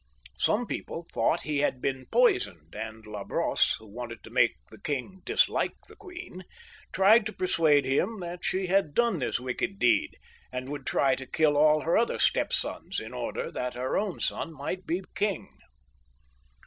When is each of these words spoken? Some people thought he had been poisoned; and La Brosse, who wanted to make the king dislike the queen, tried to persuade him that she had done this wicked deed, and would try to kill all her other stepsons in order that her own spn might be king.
Some 0.39 0.65
people 0.65 1.05
thought 1.13 1.43
he 1.43 1.59
had 1.59 1.79
been 1.79 2.07
poisoned; 2.07 2.73
and 2.73 3.05
La 3.05 3.23
Brosse, 3.23 3.75
who 3.77 3.85
wanted 3.87 4.23
to 4.23 4.31
make 4.31 4.55
the 4.71 4.81
king 4.81 5.21
dislike 5.25 5.75
the 5.87 5.95
queen, 5.95 6.43
tried 6.91 7.23
to 7.27 7.31
persuade 7.33 7.85
him 7.85 8.19
that 8.21 8.43
she 8.43 8.65
had 8.65 8.95
done 8.95 9.19
this 9.19 9.39
wicked 9.39 9.77
deed, 9.77 10.17
and 10.51 10.69
would 10.69 10.87
try 10.87 11.13
to 11.13 11.27
kill 11.27 11.55
all 11.55 11.81
her 11.81 11.99
other 11.99 12.17
stepsons 12.17 12.99
in 12.99 13.13
order 13.13 13.51
that 13.51 13.75
her 13.75 13.95
own 13.95 14.17
spn 14.17 14.51
might 14.51 14.87
be 14.87 15.03
king. 15.13 15.51